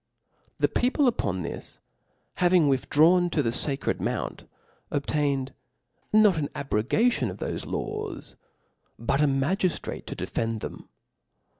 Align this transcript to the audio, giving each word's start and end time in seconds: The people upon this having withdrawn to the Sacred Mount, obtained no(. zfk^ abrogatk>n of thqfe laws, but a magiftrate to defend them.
The 0.59 0.67
people 0.67 1.07
upon 1.07 1.43
this 1.43 1.77
having 2.37 2.67
withdrawn 2.67 3.29
to 3.29 3.43
the 3.43 3.51
Sacred 3.51 4.01
Mount, 4.01 4.49
obtained 4.89 5.53
no(. 6.11 6.31
zfk^ 6.31 6.49
abrogatk>n 6.53 7.29
of 7.29 7.37
thqfe 7.37 7.67
laws, 7.67 8.35
but 8.97 9.21
a 9.21 9.25
magiftrate 9.27 10.07
to 10.07 10.15
defend 10.15 10.61
them. 10.61 10.89